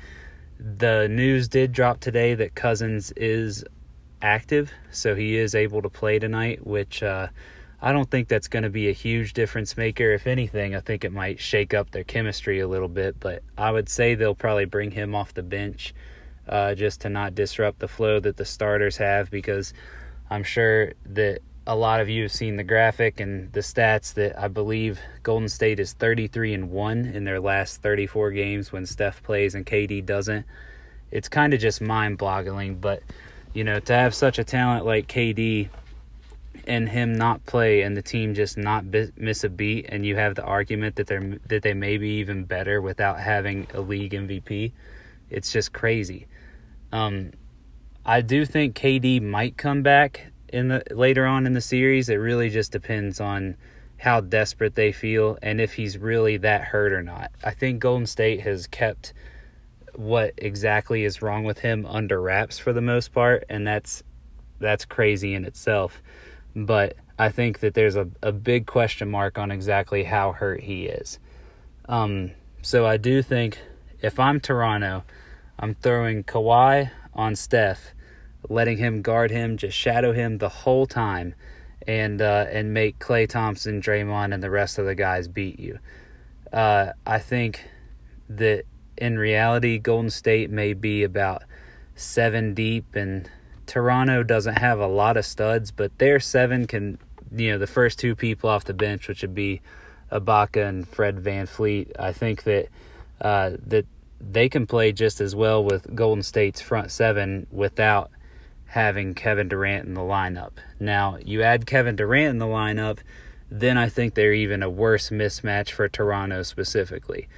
The 0.65 1.09
news 1.09 1.49
did 1.49 1.73
drop 1.73 1.99
today 1.99 2.37
that 2.37 2.55
Cousins 2.55 3.11
is 3.17 3.65
active, 4.21 4.71
so 4.93 5.17
he 5.17 5.37
is 5.37 5.57
able 5.57 5.83
to 5.83 5.89
play 5.89 6.21
tonight, 6.21 6.65
which 6.65 7.03
uh, 7.03 7.27
I 7.81 7.91
don't 7.91 8.09
think 8.09 8.29
that's 8.29 8.47
going 8.47 8.63
to 8.63 8.71
be 8.71 8.89
a 8.89 8.93
huge 8.93 9.33
difference 9.33 9.77
maker. 9.77 10.13
If 10.13 10.29
anything, 10.29 10.77
I 10.77 10.81
think 10.81 11.05
it 11.05 11.13
might 11.13 11.41
shake 11.41 11.75
up 11.75 11.91
their 11.91 12.05
chemistry 12.05 12.61
a 12.61 12.69
little 12.69 12.87
bit, 12.87 13.19
but 13.19 13.43
I 13.59 13.73
would 13.73 13.89
say 13.89 14.15
they'll 14.15 14.37
probably 14.37 14.67
bring 14.67 14.93
him 14.93 15.17
off 15.17 15.35
the 15.35 15.43
bench 15.43 15.95
uh, 16.47 16.77
just 16.77 17.01
to 17.01 17.09
not 17.09 17.35
disrupt 17.35 17.81
the 17.81 17.89
flow 17.89 18.21
that 18.21 18.37
the 18.37 18.45
starters 18.45 18.99
have 18.99 19.33
because 19.33 19.75
I'm 20.31 20.45
sure 20.45 20.93
that 21.07 21.41
a 21.67 21.77
lot 21.77 22.01
of 22.01 22.09
you 22.09 22.23
have 22.23 22.33
seen 22.33 22.57
the 22.57 22.65
graphic 22.65 23.21
and 23.21 23.53
the 23.53 23.61
stats 23.61 24.15
that 24.15 24.39
I 24.39 24.49
believe 24.49 24.99
Golden 25.23 25.49
State 25.49 25.79
is 25.79 25.93
33 25.93 26.55
and 26.55 26.71
1 26.71 27.05
in 27.07 27.25
their 27.25 27.41
last 27.41 27.83
34 27.83 28.33
games 28.33 28.73
when 28.73 28.85
Steph 28.85 29.23
plays 29.23 29.55
and 29.55 29.65
KD 29.65 30.05
doesn't. 30.05 30.45
It's 31.11 31.29
kind 31.29 31.55
of 31.55 31.61
just 31.61 31.81
mind-boggling, 31.81 32.77
but 32.77 33.03
you 33.53 33.65
know, 33.65 33.79
to 33.81 33.95
have 33.95 34.15
such 34.15 34.39
a 34.39 34.45
talent 34.45 34.87
like 34.87 35.07
KD 35.07 35.69
and 36.67 36.89
him 36.89 37.15
not 37.15 37.45
play 37.47 37.83
and 37.83 37.97
the 37.97 38.03
team 38.03 38.35
just 38.35 38.57
not 38.57 38.85
miss 39.17 39.45
a 39.45 39.49
beat 39.49 39.87
and 39.89 40.07
you 40.07 40.17
have 40.17 40.35
the 40.35 40.45
argument 40.45 40.97
that 40.97 41.07
they're 41.07 41.39
that 41.49 41.63
they 41.63 41.75
may 41.75 41.99
be 41.99 42.09
even 42.19 42.45
better 42.45 42.81
without 42.81 43.19
having 43.19 43.67
a 43.75 43.81
league 43.81 44.13
MVP 44.13 44.73
it's 45.29 45.51
just 45.51 45.73
crazy 45.73 46.27
um 46.93 47.33
I 48.05 48.21
do 48.21 48.45
think 48.45 48.77
KD 48.77 49.23
might 49.23 49.57
come 49.57 49.83
back 49.83 50.32
in 50.53 50.69
the 50.69 50.83
later 50.91 51.27
on 51.27 51.47
in 51.47 51.55
the 51.55 51.61
series 51.61 52.09
it 52.09 52.17
really 52.17 52.51
just 52.51 52.73
depends 52.73 53.21
on 53.21 53.57
how 53.99 54.21
desperate 54.21 54.75
they 54.75 54.93
feel 54.93 55.39
and 55.43 55.61
if 55.61 55.75
he's 55.75 55.97
really 55.97 56.37
that 56.37 56.63
hurt 56.63 56.93
or 56.93 57.03
not 57.03 57.31
I 57.43 57.53
think 57.53 57.81
Golden 57.81 58.07
State 58.07 58.41
has 58.41 58.67
kept 58.67 59.13
what 59.95 60.35
exactly 60.39 61.05
is 61.05 61.23
wrong 61.23 61.45
with 61.45 61.59
him 61.59 61.87
under 61.87 62.21
wraps 62.21 62.59
for 62.59 62.73
the 62.73 62.81
most 62.81 63.13
part 63.13 63.45
and 63.49 63.67
that's 63.67 64.03
that's 64.59 64.85
crazy 64.85 65.35
in 65.35 65.45
itself 65.45 66.03
but 66.55 66.97
I 67.19 67.29
think 67.29 67.61
that 67.61 67.75
there's 67.75 67.97
a, 67.97 68.09
a 68.23 68.33
big 68.33 68.67
question 68.67 69.11
mark 69.11 69.39
on 69.39 69.51
exactly 69.51 70.05
how 70.05 70.33
hurt 70.33 70.61
he 70.61 70.87
is. 70.87 71.19
Um, 71.89 72.33
so 72.63 72.87
I 72.87 72.97
do 72.97 73.23
think 73.23 73.59
if 74.01 74.19
I'm 74.19 74.41
Toronto, 74.41 75.05
I'm 75.59 75.75
throwing 75.75 76.25
Kawhi 76.25 76.91
on 77.15 77.37
Steph, 77.37 77.95
letting 78.49 78.79
him 78.79 79.03
guard 79.03 79.31
him, 79.31 79.57
just 79.57 79.77
shadow 79.77 80.13
him 80.13 80.39
the 80.39 80.49
whole 80.49 80.87
time, 80.87 81.35
and 81.87 82.21
uh, 82.21 82.47
and 82.51 82.73
make 82.75 82.99
Klay 82.99 83.29
Thompson, 83.29 83.81
Draymond, 83.81 84.35
and 84.35 84.43
the 84.43 84.51
rest 84.51 84.79
of 84.79 84.87
the 84.87 84.95
guys 84.95 85.29
beat 85.29 85.59
you. 85.59 85.79
Uh, 86.53 86.93
I 87.07 87.19
think 87.19 87.65
that 88.29 88.65
in 88.97 89.19
reality, 89.19 89.79
Golden 89.79 90.11
State 90.11 90.51
may 90.51 90.75
be 90.75 91.03
about 91.03 91.43
seven 91.95 92.55
deep 92.55 92.95
and 92.95 93.31
Toronto 93.67 94.23
doesn't 94.23 94.59
have 94.59 94.81
a 94.81 94.87
lot 94.87 95.17
of 95.17 95.25
studs, 95.25 95.71
but 95.71 95.97
their 95.99 96.21
seven 96.21 96.67
can, 96.67 96.99
you 97.35 97.53
know, 97.53 97.59
the 97.59 97.67
first 97.67 97.99
two 97.99 98.15
people 98.15 98.51
off 98.51 98.65
the 98.65 98.75
bench, 98.75 99.09
which 99.09 99.23
would 99.23 99.35
be 99.35 99.61
Ibaka 100.11 100.69
and 100.69 100.87
Fred 100.87 101.17
VanVleet, 101.17 101.93
I 101.99 102.13
think 102.13 102.43
that 102.43 102.69
uh, 103.21 103.53
that 103.67 103.87
they 104.21 104.49
can 104.49 104.67
play 104.67 104.93
just 104.93 105.21
as 105.21 105.35
well 105.35 105.65
with 105.65 105.95
Golden 105.95 106.23
State's 106.23 106.61
front 106.61 106.91
seven 106.91 107.47
without 107.51 108.11
having 108.73 109.13
Kevin 109.13 109.49
Durant 109.49 109.87
in 109.87 109.93
the 109.93 110.01
lineup. 110.01 110.53
Now, 110.81 111.19
you 111.23 111.43
add 111.43 111.67
Kevin 111.67 111.95
Durant 111.95 112.31
in 112.31 112.39
the 112.39 112.47
lineup, 112.47 113.01
then 113.51 113.77
I 113.77 113.91
think 113.91 114.15
they're 114.15 114.33
even 114.33 114.63
a 114.63 114.71
worse 114.71 115.11
mismatch 115.11 115.73
for 115.73 115.91
Toronto 115.91 116.43
specifically 116.43 117.29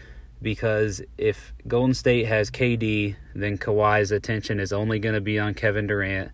because 0.41 1.03
if 1.19 1.53
Golden 1.67 1.93
State 1.93 2.27
has 2.27 2.53
KD, 2.53 3.17
then 3.35 3.59
Kawhi's 3.59 4.13
attention 4.13 4.61
is 4.61 4.73
only 4.73 5.01
going 5.01 5.17
to 5.17 5.21
be 5.21 5.41
on 5.41 5.55
Kevin 5.55 5.89
Durant, 5.89 6.31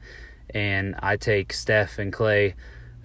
and 0.51 0.97
I 0.99 1.17
take 1.17 1.55
Steph 1.55 1.99
and 1.99 2.13
Klay 2.13 2.53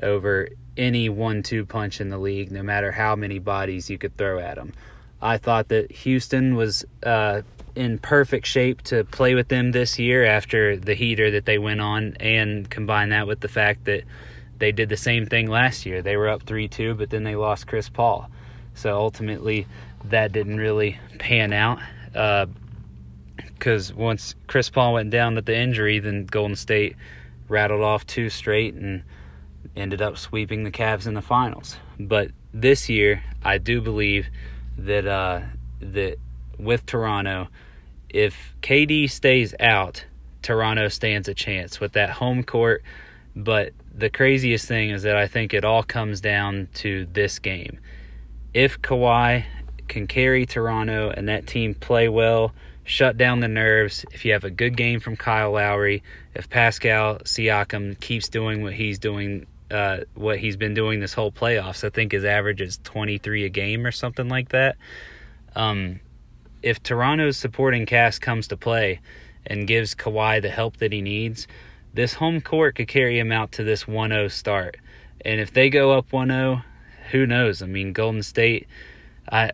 over 0.04 0.50
any 0.76 1.08
one-two 1.08 1.66
punch 1.66 2.02
in 2.02 2.10
the 2.10 2.18
league, 2.18 2.52
no 2.52 2.62
matter 2.62 2.92
how 2.92 3.16
many 3.16 3.40
bodies 3.40 3.90
you 3.90 3.98
could 3.98 4.18
throw 4.18 4.40
at 4.40 4.56
them. 4.56 4.74
I 5.22 5.38
thought 5.38 5.70
that 5.70 5.92
Houston 5.92 6.56
was 6.56 6.84
uh, 7.04 7.44
in 7.76 8.00
perfect 8.00 8.48
shape 8.48 8.82
to 8.84 9.04
play 9.04 9.36
with 9.36 9.50
them 9.50 9.72
this 9.72 10.00
year 10.00 10.26
after 10.26 10.78
the 10.78 10.94
heater 10.94 11.32
that 11.32 11.46
they 11.46 11.58
went 11.58 11.82
on, 11.82 12.16
and 12.20 12.70
combine 12.70 13.10
that 13.10 13.28
with 13.28 13.42
the 13.42 13.48
fact 13.48 13.86
that 13.86 14.04
they 14.58 14.72
did 14.72 14.90
the 14.90 14.98
same 14.98 15.26
thing 15.26 15.50
last 15.50 15.86
year. 15.86 16.02
They 16.02 16.18
were 16.18 16.30
up 16.30 16.44
3 16.44 16.68
2, 16.68 16.96
but 16.96 17.10
then 17.10 17.24
they 17.24 17.36
lost 17.36 17.68
Chris 17.68 17.90
Paul. 17.90 18.30
So 18.74 18.96
ultimately, 18.96 19.68
that 20.06 20.32
didn't 20.32 20.58
really 20.58 21.00
pan 21.20 21.54
out. 21.54 21.80
Uh, 22.14 22.48
because 23.36 23.94
once 23.94 24.36
Chris 24.48 24.70
Paul 24.70 24.94
went 24.94 25.10
down 25.10 25.36
with 25.36 25.46
the 25.46 25.58
injury, 25.58 26.00
then 26.00 26.26
Golden 26.26 26.56
State 26.56 26.96
rattled 27.48 27.82
off 27.82 28.06
two 28.06 28.30
straight 28.30 28.74
and 28.76 29.04
ended 29.76 30.02
up 30.02 30.18
sweeping 30.18 30.64
the 30.64 30.72
Cavs 30.72 31.08
in 31.08 31.14
the 31.14 31.22
finals. 31.22 31.78
But 32.00 32.32
this 32.54 32.90
year, 32.90 33.24
I 33.44 33.58
do 33.58 33.82
believe 33.82 34.28
that 34.78 35.08
uh, 35.08 35.42
that 35.80 36.18
with 36.58 36.86
Toronto, 36.86 37.48
if 38.16 38.56
KD 38.62 39.12
stays 39.12 39.54
out, 39.60 40.06
Toronto 40.42 40.88
stands 40.88 41.28
a 41.28 41.34
chance 41.34 41.82
with 41.82 41.92
that 41.94 42.10
home 42.10 42.44
court. 42.44 42.82
But 43.36 43.74
the 43.94 44.10
craziest 44.10 44.66
thing 44.70 44.92
is 44.92 45.04
that 45.04 45.18
I 45.18 45.28
think 45.28 45.54
it 45.54 45.66
all 45.66 45.84
comes 45.84 46.22
down 46.22 46.70
to 46.76 47.06
this 47.12 47.40
game. 47.40 47.78
If 48.54 48.82
Kawhi 48.82 49.44
can 49.90 50.08
carry 50.08 50.46
Toronto 50.46 51.10
and 51.10 51.28
that 51.28 51.46
team 51.46 51.74
play 51.74 52.08
well, 52.08 52.54
shut 52.86 53.18
down 53.18 53.42
the 53.42 53.50
nerves, 53.50 54.06
if 54.14 54.24
you 54.24 54.32
have 54.32 54.46
a 54.46 54.50
good 54.50 54.78
game 54.78 55.02
from 55.02 55.18
Kyle 55.18 55.52
Lowry, 55.52 56.02
if 56.36 56.50
Pascal 56.50 57.16
Siakam 57.26 58.00
keeps 58.00 58.30
doing 58.30 58.64
what 58.64 58.72
he's 58.72 58.98
doing 58.98 59.46
uh, 59.72 59.98
what 60.14 60.40
he's 60.40 60.56
been 60.56 60.74
doing 60.76 61.02
this 61.02 61.14
whole 61.14 61.32
playoffs. 61.32 61.84
I 61.84 61.90
think 61.90 62.14
his 62.14 62.24
average 62.24 62.62
is 62.62 62.80
23 62.84 63.46
a 63.46 63.50
game 63.50 63.86
or 63.86 63.92
something 63.92 64.30
like 64.30 64.50
that. 64.50 64.78
Um, 65.56 66.00
if 66.66 66.82
Toronto's 66.82 67.38
supporting 67.38 67.86
cast 67.86 68.22
comes 68.22 68.48
to 68.48 68.58
play 68.58 69.00
and 69.46 69.68
gives 69.68 69.94
Kawhi 69.94 70.42
the 70.42 70.50
help 70.50 70.78
that 70.78 70.92
he 70.92 71.00
needs, 71.00 71.48
this 71.94 72.16
home 72.16 72.42
court 72.42 72.76
could 72.76 72.88
carry 72.88 73.20
him 73.20 73.32
out 73.32 73.52
to 73.54 73.64
this 73.64 73.88
1 73.88 74.10
0 74.10 74.28
start. 74.30 74.78
And 75.24 75.40
if 75.40 75.54
they 75.54 75.70
go 75.70 75.92
up 75.92 76.12
1 76.12 76.28
0, 76.30 76.64
who 77.12 77.28
knows? 77.28 77.62
I 77.62 77.68
mean, 77.68 77.94
Golden 77.94 78.24
State, 78.24 78.68
I, 79.32 79.52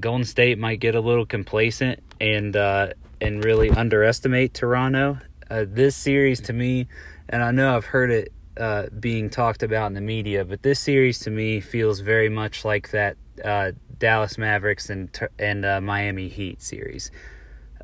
Golden 0.00 0.24
State 0.24 0.58
might 0.58 0.80
get 0.80 0.94
a 0.94 1.00
little 1.00 1.26
complacent 1.26 2.02
and 2.18 2.56
uh, 2.56 2.94
and 3.20 3.44
really 3.44 3.68
underestimate 3.68 4.54
Toronto. 4.54 5.18
Uh, 5.50 5.66
this 5.68 5.94
series 5.94 6.40
to 6.40 6.54
me, 6.54 6.88
and 7.28 7.42
I 7.42 7.50
know 7.50 7.76
I've 7.76 7.84
heard 7.84 8.10
it 8.10 8.32
uh, 8.56 8.86
being 8.98 9.28
talked 9.28 9.62
about 9.62 9.88
in 9.88 9.92
the 9.92 10.00
media, 10.00 10.46
but 10.46 10.62
this 10.62 10.80
series 10.80 11.18
to 11.20 11.30
me 11.30 11.60
feels 11.60 12.00
very 12.00 12.30
much 12.30 12.64
like 12.64 12.90
that 12.92 13.18
uh, 13.44 13.72
Dallas 13.98 14.38
Mavericks 14.38 14.90
and 14.90 15.10
and 15.38 15.64
uh, 15.64 15.80
Miami 15.80 16.28
Heat 16.28 16.62
series. 16.62 17.10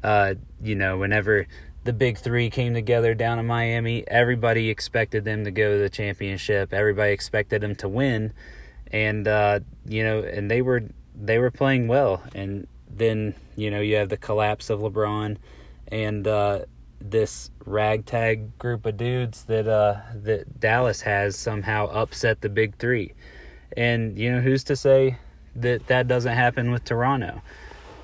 Uh, 0.03 0.35
you 0.63 0.75
know, 0.75 0.97
whenever 0.99 1.47
the 1.85 1.93
big 1.93 2.19
three 2.19 2.51
came 2.51 2.75
together 2.75 3.15
down 3.15 3.39
in 3.39 3.47
Miami, 3.47 4.07
everybody 4.09 4.69
expected 4.69 5.25
them 5.25 5.45
to 5.45 5.51
go 5.51 5.73
to 5.73 5.79
the 5.79 5.91
championship. 5.91 6.73
Everybody 6.73 7.13
expected 7.13 7.63
them 7.63 7.75
to 7.77 7.89
win, 7.89 8.33
and 8.93 9.27
uh, 9.27 9.61
you 9.87 10.05
know, 10.05 10.21
and 10.21 10.51
they 10.51 10.63
were 10.63 10.83
they 11.15 11.39
were 11.39 11.51
playing 11.51 11.89
well. 11.89 12.23
And 12.35 12.67
then 12.89 13.35
you 13.57 13.71
know 13.71 13.81
you 13.81 13.97
have 13.97 14.09
the 14.09 14.17
collapse 14.17 14.71
of 14.71 14.81
LeBron, 14.81 15.37
and 15.89 16.27
uh, 16.27 16.61
this 17.01 17.51
ragtag 17.65 18.59
group 18.59 18.85
of 18.85 18.97
dudes 18.97 19.45
that 19.45 19.67
uh, 19.67 20.01
that 20.15 20.61
Dallas 20.61 21.01
has 21.03 21.37
somehow 21.37 21.87
upset 21.87 22.41
the 22.41 22.49
big 22.49 22.77
three. 22.77 23.15
And 23.77 24.19
you 24.19 24.33
know 24.33 24.41
who's 24.41 24.65
to 24.65 24.77
say 24.77 25.19
that 25.57 25.87
that 25.89 26.09
doesn't 26.09 26.35
happen 26.35 26.71
with 26.71 26.85
Toronto? 26.85 27.43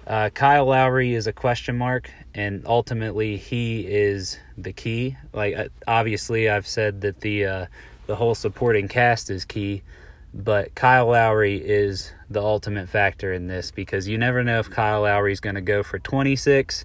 Uh, 0.06 0.30
Kyle 0.30 0.66
Lowry 0.66 1.14
is 1.14 1.26
a 1.26 1.32
question 1.32 1.76
mark, 1.76 2.10
and 2.32 2.62
ultimately 2.64 3.36
he 3.36 3.80
is 3.80 4.38
the 4.56 4.72
key. 4.72 5.16
Like 5.32 5.56
uh, 5.56 5.68
obviously, 5.88 6.48
I've 6.48 6.66
said 6.66 7.00
that 7.00 7.20
the 7.20 7.44
uh, 7.44 7.66
the 8.06 8.14
whole 8.14 8.36
supporting 8.36 8.86
cast 8.86 9.30
is 9.30 9.44
key, 9.44 9.82
but 10.32 10.74
Kyle 10.76 11.08
Lowry 11.08 11.56
is 11.56 12.12
the 12.30 12.40
ultimate 12.40 12.88
factor 12.88 13.32
in 13.32 13.48
this 13.48 13.72
because 13.72 14.06
you 14.06 14.16
never 14.16 14.44
know 14.44 14.60
if 14.60 14.70
Kyle 14.70 15.02
Lowry 15.02 15.32
is 15.32 15.40
going 15.40 15.56
to 15.56 15.60
go 15.60 15.82
for 15.82 15.98
26 15.98 16.84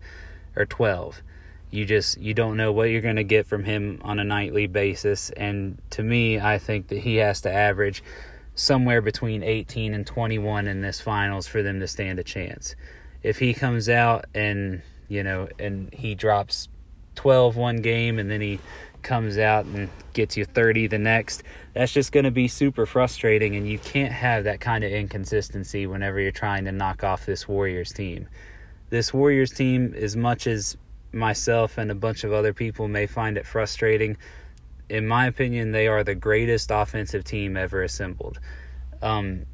or 0.55 0.65
12. 0.65 1.21
You 1.69 1.85
just 1.85 2.17
you 2.17 2.33
don't 2.33 2.57
know 2.57 2.71
what 2.71 2.89
you're 2.89 3.01
going 3.01 3.15
to 3.17 3.23
get 3.23 3.45
from 3.45 3.63
him 3.63 4.01
on 4.03 4.19
a 4.19 4.23
nightly 4.23 4.65
basis, 4.65 5.29
and 5.31 5.77
to 5.91 6.01
me, 6.01 6.39
I 6.39 6.57
think 6.57 6.87
that 6.87 6.99
he 6.99 7.17
has 7.17 7.41
to 7.41 7.53
average 7.53 8.03
somewhere 8.55 9.01
between 9.01 9.43
18 9.43 9.93
and 9.93 10.05
21 10.05 10.67
in 10.67 10.81
this 10.81 11.01
finals 11.01 11.47
for 11.47 11.63
them 11.63 11.79
to 11.79 11.87
stand 11.87 12.19
a 12.19 12.23
chance. 12.23 12.75
If 13.23 13.39
he 13.39 13.53
comes 13.53 13.89
out 13.89 14.25
and, 14.33 14.81
you 15.07 15.23
know, 15.23 15.47
and 15.59 15.93
he 15.93 16.15
drops 16.15 16.67
12 17.15 17.55
one 17.55 17.77
game 17.77 18.19
and 18.19 18.29
then 18.29 18.41
he 18.41 18.59
comes 19.01 19.37
out 19.37 19.65
and 19.65 19.89
gets 20.13 20.37
you 20.37 20.45
30 20.45 20.87
the 20.87 20.99
next, 20.99 21.43
that's 21.73 21.91
just 21.91 22.11
going 22.11 22.25
to 22.25 22.31
be 22.31 22.47
super 22.47 22.85
frustrating 22.85 23.55
and 23.55 23.67
you 23.67 23.79
can't 23.79 24.11
have 24.11 24.43
that 24.43 24.59
kind 24.59 24.83
of 24.83 24.91
inconsistency 24.91 25.87
whenever 25.87 26.19
you're 26.19 26.31
trying 26.31 26.65
to 26.65 26.71
knock 26.71 27.03
off 27.03 27.25
this 27.25 27.47
Warriors 27.47 27.91
team. 27.91 28.27
This 28.89 29.13
Warriors 29.13 29.51
team 29.51 29.93
as 29.95 30.15
much 30.15 30.47
as 30.47 30.77
myself 31.13 31.77
and 31.77 31.91
a 31.91 31.95
bunch 31.95 32.23
of 32.23 32.33
other 32.33 32.53
people 32.53 32.87
may 32.87 33.07
find 33.07 33.37
it 33.37 33.45
frustrating, 33.45 34.17
in 34.91 35.07
my 35.07 35.25
opinion, 35.25 35.71
they 35.71 35.87
are 35.87 36.03
the 36.03 36.15
greatest 36.15 36.69
offensive 36.69 37.23
team 37.23 37.55
ever 37.55 37.81
assembled. 37.81 38.41
Um, 39.01 39.45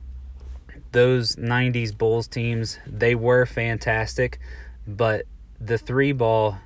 those 0.93 1.35
90s 1.35 1.95
Bulls 1.95 2.27
teams, 2.27 2.79
they 2.87 3.13
were 3.13 3.45
fantastic, 3.45 4.39
but 4.87 5.25
the 5.61 5.77
three 5.77 6.11
ball, 6.11 6.57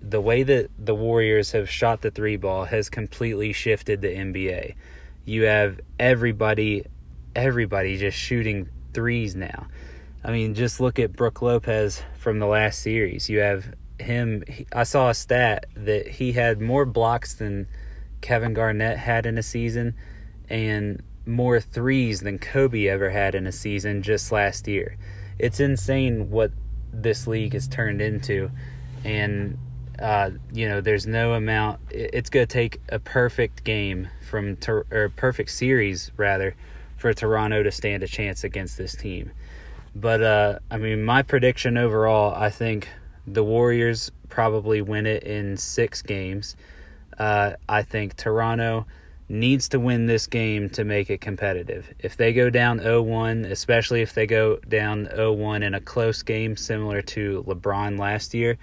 the 0.00 0.20
way 0.20 0.44
that 0.44 0.70
the 0.78 0.94
Warriors 0.94 1.50
have 1.50 1.68
shot 1.68 2.02
the 2.02 2.12
three 2.12 2.36
ball 2.36 2.66
has 2.66 2.88
completely 2.88 3.52
shifted 3.52 4.00
the 4.00 4.14
NBA. 4.14 4.76
You 5.24 5.42
have 5.42 5.80
everybody, 5.98 6.86
everybody 7.34 7.96
just 7.96 8.16
shooting 8.16 8.68
threes 8.94 9.34
now. 9.34 9.66
I 10.22 10.30
mean, 10.30 10.54
just 10.54 10.78
look 10.78 11.00
at 11.00 11.14
Brook 11.14 11.42
Lopez 11.42 12.00
from 12.16 12.38
the 12.38 12.46
last 12.46 12.80
series. 12.80 13.28
You 13.28 13.40
have 13.40 13.74
him, 13.98 14.44
I 14.72 14.84
saw 14.84 15.08
a 15.08 15.14
stat 15.14 15.66
that 15.74 16.06
he 16.06 16.30
had 16.30 16.60
more 16.60 16.86
blocks 16.86 17.34
than 17.34 17.66
Kevin 18.20 18.54
Garnett 18.54 18.98
had 18.98 19.26
in 19.26 19.38
a 19.38 19.42
season 19.42 19.94
and 20.48 21.02
more 21.26 21.60
threes 21.60 22.20
than 22.20 22.38
Kobe 22.38 22.86
ever 22.86 23.10
had 23.10 23.34
in 23.34 23.46
a 23.46 23.52
season 23.52 24.02
just 24.02 24.32
last 24.32 24.66
year. 24.66 24.96
It's 25.38 25.60
insane 25.60 26.30
what 26.30 26.50
this 26.92 27.26
league 27.26 27.52
has 27.52 27.68
turned 27.68 28.00
into. 28.00 28.50
And, 29.04 29.58
uh, 29.98 30.30
you 30.52 30.68
know, 30.68 30.80
there's 30.80 31.06
no 31.06 31.34
amount, 31.34 31.80
it's 31.90 32.30
going 32.30 32.46
to 32.46 32.52
take 32.52 32.80
a 32.88 32.98
perfect 32.98 33.64
game 33.64 34.08
from, 34.28 34.58
or 34.68 35.04
a 35.04 35.10
perfect 35.10 35.50
series, 35.50 36.10
rather, 36.16 36.54
for 36.96 37.14
Toronto 37.14 37.62
to 37.62 37.70
stand 37.70 38.02
a 38.02 38.08
chance 38.08 38.44
against 38.44 38.76
this 38.76 38.94
team. 38.94 39.30
But, 39.94 40.22
uh, 40.22 40.58
I 40.70 40.76
mean, 40.76 41.02
my 41.02 41.22
prediction 41.22 41.76
overall, 41.76 42.34
I 42.34 42.50
think 42.50 42.88
the 43.26 43.44
Warriors 43.44 44.10
probably 44.28 44.80
win 44.82 45.06
it 45.06 45.24
in 45.24 45.56
six 45.56 46.02
games. 46.02 46.56
Uh, 47.20 47.56
I 47.68 47.82
think 47.82 48.16
Toronto 48.16 48.86
needs 49.28 49.68
to 49.68 49.78
win 49.78 50.06
this 50.06 50.26
game 50.26 50.70
to 50.70 50.84
make 50.84 51.10
it 51.10 51.20
competitive. 51.20 51.92
If 51.98 52.16
they 52.16 52.32
go 52.32 52.48
down 52.48 52.80
0-1, 52.80 53.44
especially 53.44 54.00
if 54.00 54.14
they 54.14 54.26
go 54.26 54.56
down 54.66 55.06
0-1 55.14 55.62
in 55.62 55.74
a 55.74 55.80
close 55.82 56.22
game 56.22 56.56
similar 56.56 57.02
to 57.02 57.44
LeBron 57.46 57.98
last 57.98 58.32
year, 58.32 58.56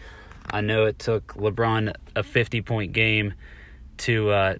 I 0.49 0.61
know 0.61 0.85
it 0.85 0.97
took 0.97 1.35
LeBron 1.35 1.93
a 2.15 2.23
50-point 2.23 2.93
game 2.93 3.35
to 3.97 4.31
uh, 4.31 4.55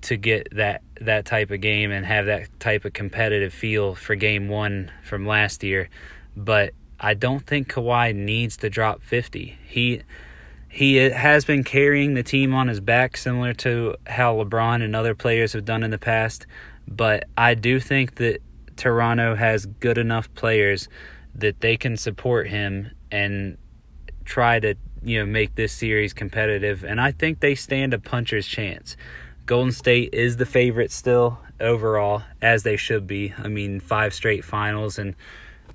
to 0.00 0.16
get 0.16 0.48
that 0.52 0.82
that 1.02 1.26
type 1.26 1.50
of 1.50 1.60
game 1.60 1.92
and 1.92 2.06
have 2.06 2.24
that 2.26 2.48
type 2.58 2.86
of 2.86 2.94
competitive 2.94 3.52
feel 3.52 3.94
for 3.94 4.14
game 4.14 4.48
1 4.48 4.90
from 5.04 5.26
last 5.26 5.62
year, 5.62 5.90
but 6.34 6.72
I 6.98 7.12
don't 7.12 7.46
think 7.46 7.70
Kawhi 7.70 8.14
needs 8.14 8.56
to 8.58 8.70
drop 8.70 9.02
50. 9.02 9.58
He 9.66 10.02
he 10.76 10.96
has 10.96 11.46
been 11.46 11.64
carrying 11.64 12.12
the 12.12 12.22
team 12.22 12.52
on 12.52 12.68
his 12.68 12.80
back, 12.80 13.16
similar 13.16 13.54
to 13.54 13.96
how 14.06 14.36
LeBron 14.36 14.82
and 14.82 14.94
other 14.94 15.14
players 15.14 15.54
have 15.54 15.64
done 15.64 15.82
in 15.82 15.90
the 15.90 15.96
past. 15.96 16.46
But 16.86 17.24
I 17.34 17.54
do 17.54 17.80
think 17.80 18.16
that 18.16 18.42
Toronto 18.76 19.36
has 19.36 19.64
good 19.64 19.96
enough 19.96 20.32
players 20.34 20.90
that 21.34 21.62
they 21.62 21.78
can 21.78 21.96
support 21.96 22.48
him 22.48 22.90
and 23.10 23.56
try 24.26 24.60
to 24.60 24.74
you 25.02 25.18
know 25.18 25.24
make 25.24 25.54
this 25.54 25.72
series 25.72 26.12
competitive. 26.12 26.84
And 26.84 27.00
I 27.00 27.10
think 27.10 27.40
they 27.40 27.54
stand 27.54 27.94
a 27.94 27.98
puncher's 27.98 28.46
chance. 28.46 28.98
Golden 29.46 29.72
State 29.72 30.12
is 30.12 30.36
the 30.36 30.44
favorite 30.44 30.92
still 30.92 31.38
overall, 31.58 32.22
as 32.42 32.64
they 32.64 32.76
should 32.76 33.06
be. 33.06 33.32
I 33.38 33.48
mean, 33.48 33.80
five 33.80 34.12
straight 34.12 34.44
finals 34.44 34.98
and 34.98 35.14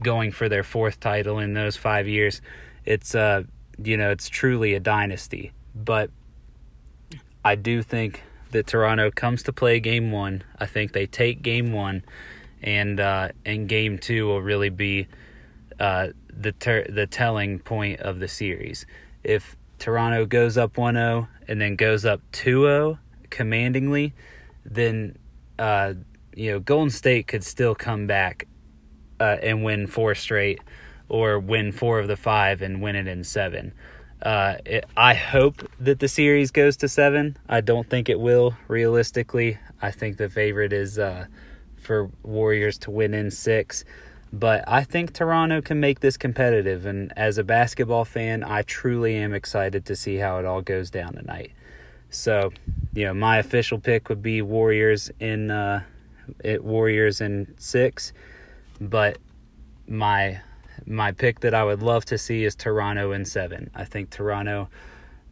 going 0.03 0.31
for 0.31 0.48
their 0.48 0.63
fourth 0.63 1.00
title 1.00 1.39
in 1.39 1.55
those 1.55 1.75
five 1.75 2.08
years. 2.08 2.39
It's 2.86 3.15
uh 3.15 3.46
you 3.84 3.98
know, 3.98 4.12
it's 4.12 4.30
truly 4.30 4.74
a 4.74 4.80
dynasty. 4.80 5.52
But 5.76 6.10
I 7.44 7.56
do 7.56 7.82
think 7.82 8.24
that 8.52 8.68
Toronto 8.68 9.12
comes 9.12 9.44
to 9.44 9.54
play 9.54 9.80
game 9.80 10.12
one. 10.12 10.44
I 10.60 10.66
think 10.66 10.94
they 10.94 11.06
take 11.08 11.42
game 11.42 11.72
one, 11.72 12.04
and 12.62 13.00
uh, 13.00 13.30
and 13.46 13.68
game 13.68 13.98
two 13.98 14.28
will 14.28 14.42
really 14.42 14.70
be 14.70 15.08
uh, 15.80 16.10
the 16.30 16.52
ter- 16.52 16.88
the 16.90 17.08
telling 17.08 17.60
point 17.60 18.00
of 18.02 18.20
the 18.20 18.28
series. 18.28 18.86
If 19.24 19.56
Toronto 19.80 20.26
goes 20.26 20.58
up 20.58 20.74
1-0 20.74 21.28
and 21.48 21.60
then 21.60 21.76
goes 21.76 22.06
up 22.06 22.22
2-0 22.34 23.00
commandingly, 23.30 24.14
then 24.64 25.18
uh, 25.58 25.94
you 26.36 26.52
know 26.52 26.60
Golden 26.60 26.90
State 26.90 27.28
could 27.28 27.44
still 27.44 27.76
come 27.76 28.08
back 28.08 28.48
uh, 29.20 29.38
and 29.42 29.64
win 29.64 29.88
four 29.88 30.14
straight 30.16 30.60
or 31.12 31.38
win 31.38 31.74
four 31.74 32.00
of 32.00 32.08
the 32.08 32.15
five 32.15 32.62
and 32.62 32.82
win 32.82 32.96
it 32.96 33.06
in 33.06 33.24
seven. 33.24 33.74
Uh, 34.22 34.56
it, 34.65 34.86
I 34.96 35.13
hope 35.13 35.62
that 35.80 36.00
the 36.00 36.08
series 36.08 36.51
goes 36.51 36.77
to 36.77 36.88
seven. 36.88 37.38
I 37.50 37.60
don't 37.60 37.89
think 37.89 38.08
it 38.08 38.18
will. 38.20 38.56
Realistically, 38.70 39.60
I 39.82 39.91
think 39.91 40.15
the 40.15 40.30
favorite 40.30 40.72
is 40.72 40.98
uh, 40.98 41.25
for 41.75 42.10
Warriors 42.24 42.77
to 42.80 42.91
win 42.91 43.13
in 43.13 43.30
six. 43.30 43.84
But 44.32 44.63
I 44.68 44.86
think 44.86 45.12
Toronto 45.12 45.62
can 45.62 45.82
make 45.82 46.00
this 46.00 46.15
competitive. 46.15 46.86
And 46.86 47.12
as 47.18 47.38
a 47.38 47.44
basketball 47.44 48.06
fan, 48.06 48.46
I 48.46 48.62
truly 48.62 49.15
am 49.18 49.34
excited 49.34 49.86
to 49.88 49.96
see 49.98 50.15
how 50.15 50.39
it 50.39 50.46
all 50.46 50.62
goes 50.62 50.89
down 50.89 51.13
tonight. 51.13 51.51
So, 52.10 52.53
you 52.94 53.06
know, 53.06 53.13
my 53.13 53.38
official 53.38 53.80
pick 53.80 54.08
would 54.08 54.22
be 54.22 54.41
Warriors 54.41 55.12
in 55.20 55.51
uh, 55.51 55.84
it 56.41 56.63
Warriors 56.63 57.20
in 57.20 57.53
six, 57.58 58.13
but 58.80 59.18
my 59.88 60.39
my 60.86 61.12
pick 61.12 61.42
that 61.42 61.54
I 61.54 61.64
would 61.64 61.82
love 61.82 62.06
to 62.06 62.18
see 62.18 62.44
is 62.44 62.56
Toronto 62.56 63.12
in 63.12 63.26
seven. 63.26 63.70
I 63.76 63.86
think 63.86 64.10
Toronto 64.10 64.70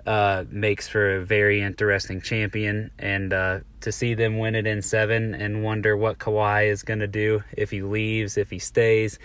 uh, 0.06 0.46
makes 0.50 0.88
for 0.88 1.18
a 1.18 1.26
very 1.26 1.62
interesting 1.62 2.22
champion, 2.22 2.92
and 2.98 3.34
uh, 3.34 3.60
to 3.82 3.92
see 3.92 4.14
them 4.14 4.40
win 4.40 4.56
it 4.56 4.66
in 4.66 4.82
seven 4.82 5.34
and 5.34 5.64
wonder 5.64 5.96
what 5.96 6.18
Kawhi 6.18 6.68
is 6.68 6.84
going 6.84 7.00
to 7.00 7.08
do 7.08 7.44
if 7.56 7.70
he 7.72 7.82
leaves, 7.82 8.38
if 8.38 8.50
he 8.50 8.60
stays. 8.60 9.20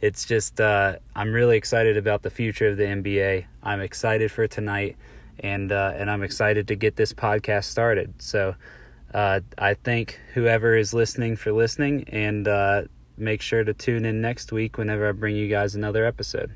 It's 0.00 0.24
just 0.24 0.60
uh, 0.60 0.96
I'm 1.16 1.32
really 1.32 1.56
excited 1.56 1.96
about 1.96 2.22
the 2.22 2.30
future 2.30 2.68
of 2.68 2.76
the 2.76 2.84
NBA. 2.84 3.46
I'm 3.62 3.80
excited 3.80 4.30
for 4.30 4.46
tonight, 4.46 4.96
and 5.40 5.72
uh, 5.72 5.94
and 5.96 6.10
I'm 6.10 6.22
excited 6.22 6.68
to 6.68 6.76
get 6.76 6.96
this 6.96 7.12
podcast 7.12 7.64
started. 7.64 8.14
So 8.18 8.54
uh, 9.12 9.40
I 9.56 9.74
thank 9.74 10.20
whoever 10.34 10.76
is 10.76 10.94
listening 10.94 11.36
for 11.36 11.52
listening, 11.52 12.04
and 12.08 12.46
uh, 12.46 12.82
make 13.18 13.42
sure 13.42 13.64
to 13.64 13.74
tune 13.74 14.04
in 14.04 14.20
next 14.20 14.52
week 14.52 14.78
whenever 14.78 15.08
I 15.08 15.12
bring 15.12 15.36
you 15.36 15.48
guys 15.48 15.74
another 15.74 16.04
episode. 16.04 16.52